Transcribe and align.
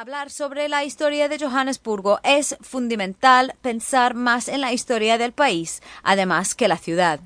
Hablar 0.00 0.30
sobre 0.30 0.68
la 0.68 0.84
historia 0.84 1.28
de 1.28 1.40
Johannesburgo 1.40 2.20
es 2.22 2.56
fundamental 2.60 3.54
pensar 3.62 4.14
más 4.14 4.46
en 4.46 4.60
la 4.60 4.72
historia 4.72 5.18
del 5.18 5.32
país, 5.32 5.82
además 6.04 6.54
que 6.54 6.68
la 6.68 6.76
ciudad. 6.76 7.18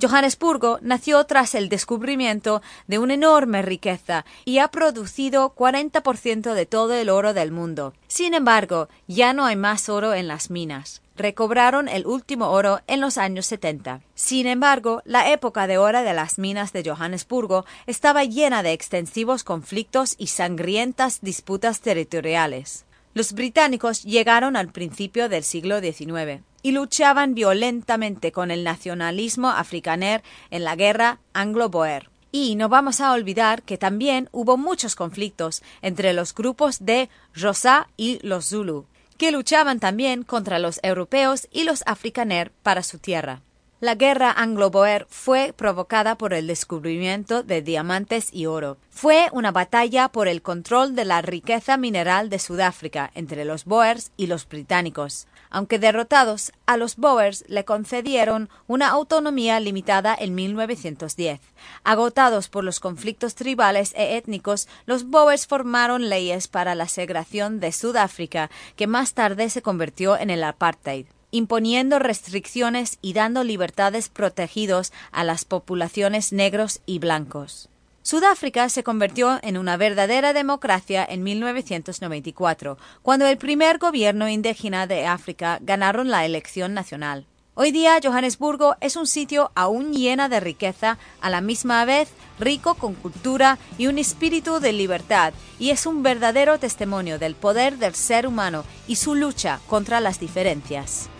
Johannesburgo 0.00 0.78
nació 0.80 1.24
tras 1.24 1.54
el 1.54 1.68
descubrimiento 1.68 2.62
de 2.86 2.98
una 2.98 3.14
enorme 3.14 3.62
riqueza 3.62 4.24
y 4.44 4.58
ha 4.58 4.68
producido 4.68 5.54
40% 5.54 6.54
de 6.54 6.66
todo 6.66 6.94
el 6.94 7.08
oro 7.08 7.34
del 7.34 7.50
mundo. 7.50 7.94
Sin 8.06 8.34
embargo, 8.34 8.88
ya 9.06 9.32
no 9.32 9.44
hay 9.44 9.56
más 9.56 9.88
oro 9.88 10.14
en 10.14 10.28
las 10.28 10.50
minas. 10.50 11.02
Recobraron 11.16 11.88
el 11.88 12.06
último 12.06 12.50
oro 12.50 12.80
en 12.86 13.00
los 13.00 13.18
años 13.18 13.46
70. 13.46 14.02
Sin 14.14 14.46
embargo, 14.46 15.02
la 15.04 15.32
época 15.32 15.66
de 15.66 15.78
oro 15.78 16.02
de 16.02 16.14
las 16.14 16.38
minas 16.38 16.72
de 16.72 16.88
Johannesburgo 16.88 17.64
estaba 17.86 18.22
llena 18.22 18.62
de 18.62 18.72
extensivos 18.72 19.42
conflictos 19.42 20.14
y 20.16 20.28
sangrientas 20.28 21.20
disputas 21.22 21.80
territoriales. 21.80 22.84
Los 23.18 23.32
británicos 23.32 24.04
llegaron 24.04 24.54
al 24.54 24.68
principio 24.68 25.28
del 25.28 25.42
siglo 25.42 25.80
XIX 25.80 26.44
y 26.62 26.70
luchaban 26.70 27.34
violentamente 27.34 28.30
con 28.30 28.52
el 28.52 28.62
nacionalismo 28.62 29.48
afrikaner 29.48 30.22
en 30.52 30.62
la 30.62 30.76
guerra 30.76 31.18
anglo-boer. 31.32 32.10
Y 32.30 32.54
no 32.54 32.68
vamos 32.68 33.00
a 33.00 33.10
olvidar 33.10 33.64
que 33.64 33.76
también 33.76 34.28
hubo 34.30 34.56
muchos 34.56 34.94
conflictos 34.94 35.64
entre 35.82 36.12
los 36.12 36.32
grupos 36.32 36.78
de 36.78 37.08
Rosa 37.34 37.88
y 37.96 38.24
los 38.24 38.50
Zulu, 38.50 38.86
que 39.16 39.32
luchaban 39.32 39.80
también 39.80 40.22
contra 40.22 40.60
los 40.60 40.78
europeos 40.84 41.48
y 41.50 41.64
los 41.64 41.82
afrikaner 41.86 42.52
para 42.62 42.84
su 42.84 43.00
tierra. 43.00 43.42
La 43.80 43.94
guerra 43.94 44.32
anglo-boer 44.32 45.06
fue 45.08 45.54
provocada 45.56 46.18
por 46.18 46.34
el 46.34 46.48
descubrimiento 46.48 47.44
de 47.44 47.62
diamantes 47.62 48.28
y 48.32 48.46
oro. 48.46 48.76
Fue 48.90 49.28
una 49.30 49.52
batalla 49.52 50.08
por 50.08 50.26
el 50.26 50.42
control 50.42 50.96
de 50.96 51.04
la 51.04 51.22
riqueza 51.22 51.76
mineral 51.76 52.28
de 52.28 52.40
Sudáfrica 52.40 53.12
entre 53.14 53.44
los 53.44 53.64
boers 53.64 54.10
y 54.16 54.26
los 54.26 54.48
británicos. 54.48 55.28
Aunque 55.48 55.78
derrotados, 55.78 56.50
a 56.66 56.76
los 56.76 56.96
boers 56.96 57.44
le 57.46 57.64
concedieron 57.64 58.48
una 58.66 58.88
autonomía 58.88 59.60
limitada 59.60 60.16
en 60.18 60.34
1910. 60.34 61.40
Agotados 61.84 62.48
por 62.48 62.64
los 62.64 62.80
conflictos 62.80 63.36
tribales 63.36 63.92
e 63.94 64.16
étnicos, 64.16 64.66
los 64.86 65.04
boers 65.04 65.46
formaron 65.46 66.08
leyes 66.08 66.48
para 66.48 66.74
la 66.74 66.88
segregación 66.88 67.60
de 67.60 67.70
Sudáfrica, 67.70 68.50
que 68.74 68.88
más 68.88 69.14
tarde 69.14 69.48
se 69.50 69.62
convirtió 69.62 70.18
en 70.18 70.30
el 70.30 70.42
apartheid 70.42 71.06
imponiendo 71.30 71.98
restricciones 71.98 72.98
y 73.02 73.12
dando 73.12 73.44
libertades 73.44 74.08
protegidos 74.08 74.92
a 75.12 75.24
las 75.24 75.44
poblaciones 75.44 76.32
negros 76.32 76.80
y 76.86 76.98
blancos. 76.98 77.68
Sudáfrica 78.02 78.70
se 78.70 78.82
convirtió 78.82 79.38
en 79.42 79.58
una 79.58 79.76
verdadera 79.76 80.32
democracia 80.32 81.06
en 81.06 81.22
1994, 81.22 82.78
cuando 83.02 83.26
el 83.26 83.36
primer 83.36 83.78
gobierno 83.78 84.28
indígena 84.28 84.86
de 84.86 85.06
África 85.06 85.58
ganaron 85.60 86.08
la 86.08 86.24
elección 86.24 86.72
nacional. 86.72 87.26
Hoy 87.60 87.72
día 87.72 87.98
Johannesburgo 88.02 88.76
es 88.80 88.94
un 88.96 89.08
sitio 89.08 89.50
aún 89.56 89.92
llena 89.92 90.28
de 90.28 90.38
riqueza, 90.38 90.96
a 91.20 91.28
la 91.28 91.40
misma 91.40 91.84
vez 91.84 92.08
rico 92.38 92.76
con 92.76 92.94
cultura 92.94 93.58
y 93.76 93.88
un 93.88 93.98
espíritu 93.98 94.60
de 94.60 94.72
libertad, 94.72 95.34
y 95.58 95.70
es 95.70 95.84
un 95.84 96.04
verdadero 96.04 96.58
testimonio 96.58 97.18
del 97.18 97.34
poder 97.34 97.76
del 97.78 97.94
ser 97.94 98.26
humano 98.28 98.64
y 98.86 98.94
su 98.96 99.16
lucha 99.16 99.60
contra 99.66 100.00
las 100.00 100.20
diferencias. 100.20 101.10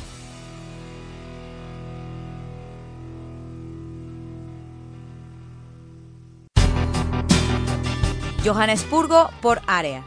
Johannesburgo 8.48 9.28
por 9.42 9.60
área. 9.66 10.02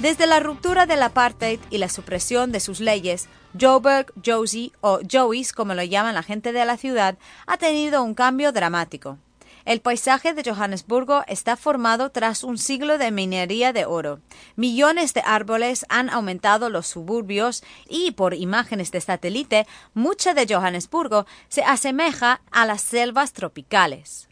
Desde 0.00 0.26
la 0.26 0.40
ruptura 0.40 0.86
del 0.86 1.04
apartheid 1.04 1.60
y 1.70 1.78
la 1.78 1.88
supresión 1.88 2.50
de 2.50 2.58
sus 2.58 2.80
leyes, 2.80 3.28
Joburg, 3.56 4.12
Josie 4.26 4.72
o 4.80 4.98
Joey's, 5.08 5.52
como 5.52 5.74
lo 5.74 5.84
llaman 5.84 6.16
la 6.16 6.24
gente 6.24 6.52
de 6.52 6.64
la 6.64 6.76
ciudad, 6.76 7.16
ha 7.46 7.58
tenido 7.58 8.02
un 8.02 8.14
cambio 8.14 8.50
dramático. 8.50 9.18
El 9.64 9.82
paisaje 9.82 10.34
de 10.34 10.42
Johannesburgo 10.42 11.22
está 11.28 11.56
formado 11.56 12.10
tras 12.10 12.42
un 12.42 12.58
siglo 12.58 12.98
de 12.98 13.12
minería 13.12 13.72
de 13.72 13.84
oro. 13.84 14.18
Millones 14.56 15.14
de 15.14 15.22
árboles 15.24 15.86
han 15.88 16.10
aumentado 16.10 16.70
los 16.70 16.88
suburbios 16.88 17.62
y, 17.88 18.10
por 18.10 18.34
imágenes 18.34 18.90
de 18.90 19.00
satélite, 19.00 19.68
mucha 19.94 20.34
de 20.34 20.52
Johannesburgo 20.52 21.24
se 21.48 21.62
asemeja 21.62 22.40
a 22.50 22.66
las 22.66 22.82
selvas 22.82 23.32
tropicales 23.32 24.28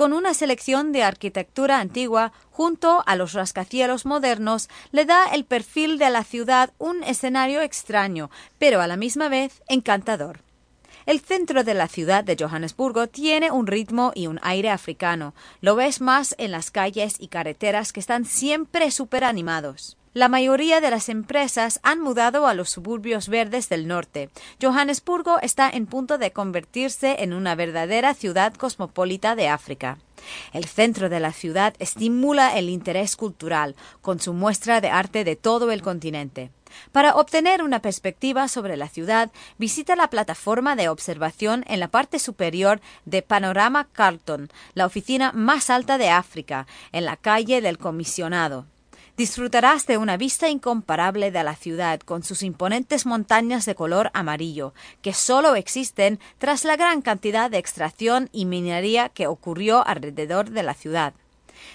con 0.00 0.14
una 0.14 0.32
selección 0.32 0.92
de 0.92 1.02
arquitectura 1.02 1.78
antigua 1.78 2.32
junto 2.50 3.02
a 3.04 3.16
los 3.16 3.34
rascacielos 3.34 4.06
modernos, 4.06 4.70
le 4.92 5.04
da 5.04 5.26
el 5.26 5.44
perfil 5.44 5.98
de 5.98 6.08
la 6.08 6.24
ciudad 6.24 6.72
un 6.78 7.04
escenario 7.04 7.60
extraño, 7.60 8.30
pero 8.58 8.80
a 8.80 8.86
la 8.86 8.96
misma 8.96 9.28
vez 9.28 9.60
encantador. 9.68 10.40
El 11.04 11.20
centro 11.20 11.64
de 11.64 11.74
la 11.74 11.86
ciudad 11.86 12.24
de 12.24 12.34
Johannesburgo 12.40 13.08
tiene 13.08 13.50
un 13.50 13.66
ritmo 13.66 14.12
y 14.14 14.26
un 14.26 14.40
aire 14.42 14.70
africano. 14.70 15.34
Lo 15.60 15.76
ves 15.76 16.00
más 16.00 16.34
en 16.38 16.52
las 16.52 16.70
calles 16.70 17.16
y 17.18 17.28
carreteras 17.28 17.92
que 17.92 18.00
están 18.00 18.24
siempre 18.24 18.90
súper 18.92 19.22
animados. 19.22 19.98
La 20.12 20.28
mayoría 20.28 20.80
de 20.80 20.90
las 20.90 21.08
empresas 21.08 21.78
han 21.84 22.00
mudado 22.00 22.48
a 22.48 22.54
los 22.54 22.68
suburbios 22.68 23.28
verdes 23.28 23.68
del 23.68 23.86
norte. 23.86 24.28
Johannesburgo 24.60 25.38
está 25.40 25.70
en 25.70 25.86
punto 25.86 26.18
de 26.18 26.32
convertirse 26.32 27.22
en 27.22 27.32
una 27.32 27.54
verdadera 27.54 28.12
ciudad 28.14 28.52
cosmopolita 28.54 29.36
de 29.36 29.46
África. 29.46 29.98
El 30.52 30.64
centro 30.64 31.10
de 31.10 31.20
la 31.20 31.32
ciudad 31.32 31.74
estimula 31.78 32.58
el 32.58 32.70
interés 32.70 33.14
cultural, 33.14 33.76
con 34.00 34.18
su 34.18 34.32
muestra 34.32 34.80
de 34.80 34.90
arte 34.90 35.22
de 35.22 35.36
todo 35.36 35.70
el 35.70 35.80
continente. 35.80 36.50
Para 36.90 37.14
obtener 37.14 37.62
una 37.62 37.80
perspectiva 37.80 38.48
sobre 38.48 38.76
la 38.76 38.88
ciudad, 38.88 39.30
visita 39.58 39.94
la 39.94 40.10
plataforma 40.10 40.74
de 40.74 40.88
observación 40.88 41.64
en 41.68 41.78
la 41.78 41.86
parte 41.86 42.18
superior 42.18 42.80
de 43.04 43.22
Panorama 43.22 43.86
Carlton, 43.92 44.50
la 44.74 44.86
oficina 44.86 45.30
más 45.30 45.70
alta 45.70 45.98
de 45.98 46.10
África, 46.10 46.66
en 46.90 47.04
la 47.04 47.16
calle 47.16 47.60
del 47.60 47.78
Comisionado. 47.78 48.66
Disfrutarás 49.16 49.86
de 49.86 49.98
una 49.98 50.16
vista 50.16 50.48
incomparable 50.48 51.30
de 51.30 51.44
la 51.44 51.54
ciudad 51.54 52.00
con 52.00 52.22
sus 52.22 52.42
imponentes 52.42 53.06
montañas 53.06 53.66
de 53.66 53.74
color 53.74 54.10
amarillo, 54.14 54.72
que 55.02 55.12
solo 55.12 55.54
existen 55.54 56.20
tras 56.38 56.64
la 56.64 56.76
gran 56.76 57.02
cantidad 57.02 57.50
de 57.50 57.58
extracción 57.58 58.28
y 58.32 58.46
minería 58.46 59.08
que 59.08 59.26
ocurrió 59.26 59.86
alrededor 59.86 60.50
de 60.50 60.62
la 60.62 60.74
ciudad. 60.74 61.14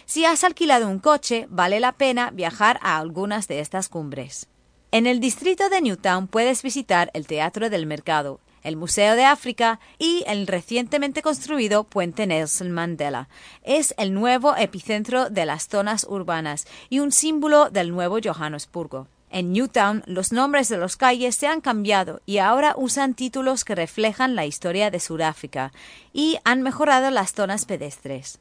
Si 0.06 0.26
has 0.26 0.44
alquilado 0.44 0.88
un 0.88 1.00
coche, 1.00 1.48
vale 1.50 1.80
la 1.80 1.92
pena 1.92 2.32
viajar 2.32 2.80
a 2.82 2.98
algunas 2.98 3.48
de 3.48 3.60
estas 3.60 3.90
cumbres. 3.90 4.48
En 4.92 5.08
el 5.08 5.20
distrito 5.20 5.70
de 5.70 5.82
Newtown 5.82 6.28
puedes 6.28 6.64
visitar 6.64 7.12
el 7.14 7.28
Teatro 7.28 7.70
del 7.70 7.86
Mercado, 7.86 8.40
el 8.66 8.76
Museo 8.76 9.16
de 9.16 9.24
África 9.24 9.80
y 9.98 10.24
el 10.28 10.48
recientemente 10.48 11.22
construido 11.22 11.86
Puente 11.86 12.28
Nelson 12.28 12.72
Mandela. 12.72 13.30
Es 13.64 13.94
el 13.98 14.14
nuevo 14.14 14.56
epicentro 14.58 15.30
de 15.30 15.46
las 15.46 15.68
zonas 15.68 16.06
urbanas 16.10 16.68
y 16.90 17.00
un 17.00 17.12
símbolo 17.12 17.70
del 17.70 17.92
nuevo 17.92 18.18
Johannesburgo. 18.22 19.08
En 19.30 19.54
Newtown 19.54 20.04
los 20.06 20.32
nombres 20.32 20.70
de 20.70 20.78
las 20.78 20.98
calles 20.98 21.36
se 21.36 21.48
han 21.48 21.62
cambiado 21.62 22.22
y 22.26 22.40
ahora 22.40 22.74
usan 22.78 23.14
títulos 23.14 23.64
que 23.66 23.76
reflejan 23.76 24.36
la 24.36 24.46
historia 24.46 24.92
de 24.92 25.00
Sudáfrica 25.00 25.72
y 26.14 26.38
han 26.44 26.62
mejorado 26.62 27.12
las 27.12 27.34
zonas 27.34 27.66
pedestres. 27.66 28.40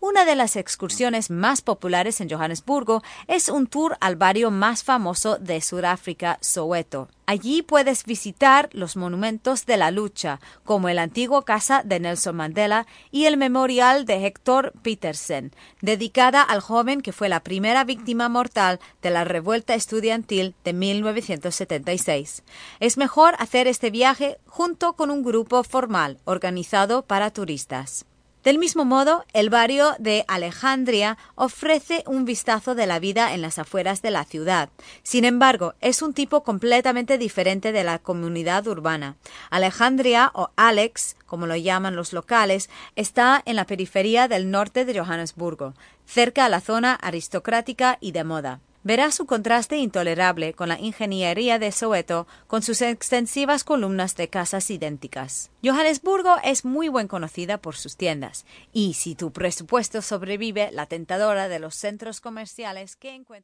Una 0.00 0.24
de 0.24 0.36
las 0.36 0.56
excursiones 0.56 1.30
más 1.30 1.62
populares 1.62 2.20
en 2.20 2.30
Johannesburgo 2.30 3.02
es 3.26 3.48
un 3.48 3.66
tour 3.66 3.96
al 4.00 4.16
barrio 4.16 4.50
más 4.50 4.84
famoso 4.84 5.38
de 5.38 5.60
Sudáfrica, 5.60 6.38
Soweto. 6.40 7.08
Allí 7.28 7.62
puedes 7.62 8.04
visitar 8.04 8.68
los 8.72 8.96
monumentos 8.96 9.66
de 9.66 9.76
la 9.76 9.90
lucha, 9.90 10.38
como 10.64 10.88
el 10.88 11.00
antiguo 11.00 11.42
casa 11.42 11.82
de 11.84 11.98
Nelson 11.98 12.36
Mandela 12.36 12.86
y 13.10 13.24
el 13.24 13.36
memorial 13.36 14.04
de 14.06 14.24
Hector 14.24 14.72
Petersen, 14.82 15.52
dedicada 15.80 16.40
al 16.40 16.60
joven 16.60 17.00
que 17.00 17.12
fue 17.12 17.28
la 17.28 17.40
primera 17.40 17.82
víctima 17.82 18.28
mortal 18.28 18.78
de 19.02 19.10
la 19.10 19.24
revuelta 19.24 19.74
estudiantil 19.74 20.54
de 20.62 20.72
1976. 20.72 22.44
Es 22.78 22.96
mejor 22.96 23.34
hacer 23.40 23.66
este 23.66 23.90
viaje 23.90 24.38
junto 24.46 24.92
con 24.92 25.10
un 25.10 25.24
grupo 25.24 25.64
formal 25.64 26.18
organizado 26.24 27.02
para 27.02 27.32
turistas. 27.32 28.06
Del 28.46 28.58
mismo 28.58 28.84
modo, 28.84 29.24
el 29.32 29.50
barrio 29.50 29.96
de 29.98 30.24
Alejandría 30.28 31.18
ofrece 31.34 32.04
un 32.06 32.24
vistazo 32.24 32.76
de 32.76 32.86
la 32.86 33.00
vida 33.00 33.34
en 33.34 33.42
las 33.42 33.58
afueras 33.58 34.02
de 34.02 34.12
la 34.12 34.24
ciudad. 34.24 34.68
Sin 35.02 35.24
embargo, 35.24 35.74
es 35.80 36.00
un 36.00 36.14
tipo 36.14 36.44
completamente 36.44 37.18
diferente 37.18 37.72
de 37.72 37.82
la 37.82 37.98
comunidad 37.98 38.64
urbana. 38.68 39.16
Alejandría 39.50 40.30
o 40.32 40.50
Alex, 40.54 41.16
como 41.26 41.48
lo 41.48 41.56
llaman 41.56 41.96
los 41.96 42.12
locales, 42.12 42.70
está 42.94 43.42
en 43.46 43.56
la 43.56 43.66
periferia 43.66 44.28
del 44.28 44.48
norte 44.48 44.84
de 44.84 44.96
Johannesburgo, 44.96 45.74
cerca 46.06 46.44
a 46.44 46.48
la 46.48 46.60
zona 46.60 46.94
aristocrática 46.94 47.98
y 48.00 48.12
de 48.12 48.22
moda 48.22 48.60
verá 48.86 49.10
su 49.10 49.26
contraste 49.26 49.78
intolerable 49.78 50.54
con 50.54 50.68
la 50.68 50.78
ingeniería 50.78 51.58
de 51.58 51.72
Soweto 51.72 52.28
con 52.46 52.62
sus 52.62 52.82
extensivas 52.82 53.64
columnas 53.64 54.14
de 54.14 54.28
casas 54.28 54.70
idénticas. 54.70 55.50
Johannesburgo 55.64 56.36
es 56.44 56.64
muy 56.64 56.88
buen 56.88 57.08
conocida 57.08 57.58
por 57.58 57.74
sus 57.74 57.96
tiendas 57.96 58.46
y 58.72 58.94
si 58.94 59.16
tu 59.16 59.32
presupuesto 59.32 60.02
sobrevive 60.02 60.70
la 60.70 60.86
tentadora 60.86 61.48
de 61.48 61.58
los 61.58 61.74
centros 61.74 62.20
comerciales 62.20 62.94
que 62.94 63.12
encuentras 63.12 63.36